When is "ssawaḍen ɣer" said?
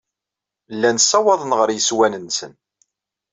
1.01-1.69